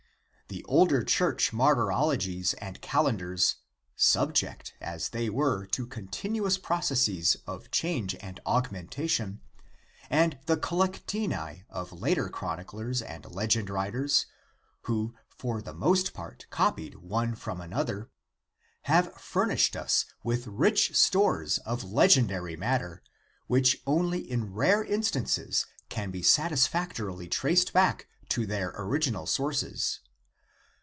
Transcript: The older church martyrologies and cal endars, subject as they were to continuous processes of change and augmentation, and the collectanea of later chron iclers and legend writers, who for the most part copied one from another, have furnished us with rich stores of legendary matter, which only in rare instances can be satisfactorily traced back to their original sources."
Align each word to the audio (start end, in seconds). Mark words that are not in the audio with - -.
The 0.53 0.65
older 0.65 1.01
church 1.05 1.53
martyrologies 1.53 2.53
and 2.57 2.81
cal 2.81 3.05
endars, 3.05 3.55
subject 3.95 4.73
as 4.81 5.07
they 5.07 5.29
were 5.29 5.65
to 5.67 5.87
continuous 5.87 6.57
processes 6.57 7.37
of 7.47 7.71
change 7.71 8.15
and 8.15 8.37
augmentation, 8.45 9.39
and 10.09 10.37
the 10.47 10.57
collectanea 10.57 11.63
of 11.69 11.93
later 11.93 12.27
chron 12.27 12.59
iclers 12.65 13.01
and 13.01 13.25
legend 13.33 13.69
writers, 13.69 14.25
who 14.81 15.15
for 15.29 15.61
the 15.61 15.73
most 15.73 16.13
part 16.13 16.47
copied 16.49 16.95
one 16.95 17.33
from 17.33 17.61
another, 17.61 18.09
have 18.81 19.13
furnished 19.13 19.77
us 19.77 20.03
with 20.21 20.47
rich 20.47 20.93
stores 20.97 21.59
of 21.59 21.85
legendary 21.85 22.57
matter, 22.57 23.01
which 23.47 23.81
only 23.87 24.19
in 24.29 24.51
rare 24.51 24.83
instances 24.83 25.65
can 25.87 26.11
be 26.11 26.21
satisfactorily 26.21 27.29
traced 27.29 27.71
back 27.71 28.09
to 28.27 28.45
their 28.45 28.73
original 28.75 29.25
sources." 29.25 30.01